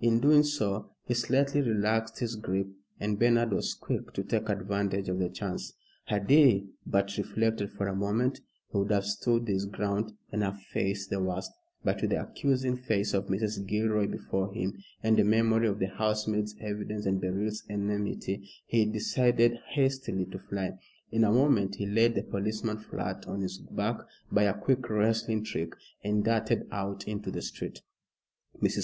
[0.00, 2.68] In doing so, he slightly relaxed his grip,
[3.00, 5.72] and Bernard was quick to take advantage of the chance.
[6.04, 8.40] Had he but reflected for a moment,
[8.70, 11.50] he would have stood his ground and have faced the worst;
[11.82, 13.66] but with the accusing face of Mrs.
[13.66, 19.58] Gilroy before him, and a memory of the housemaid's evidence and Beryl's enmity, he decided
[19.70, 20.78] hastily to fly.
[21.10, 23.98] In a moment he laid the policeman flat on his back
[24.30, 25.72] by a quick wrestling trick,
[26.04, 27.82] and darted out into the street.
[28.62, 28.80] Mrs.